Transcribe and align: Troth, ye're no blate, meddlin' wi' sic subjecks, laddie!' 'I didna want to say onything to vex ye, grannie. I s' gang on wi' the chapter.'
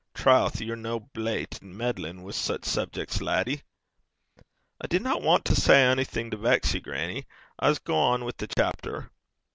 Troth, 0.15 0.59
ye're 0.59 0.75
no 0.75 0.99
blate, 0.99 1.61
meddlin' 1.61 2.23
wi' 2.23 2.31
sic 2.31 2.65
subjecks, 2.65 3.21
laddie!' 3.21 3.61
'I 4.81 4.87
didna 4.87 5.19
want 5.19 5.45
to 5.45 5.55
say 5.55 5.85
onything 5.85 6.31
to 6.31 6.37
vex 6.37 6.73
ye, 6.73 6.79
grannie. 6.79 7.27
I 7.59 7.69
s' 7.69 7.77
gang 7.77 7.95
on 7.95 8.25
wi' 8.25 8.31
the 8.35 8.47
chapter.' 8.47 9.11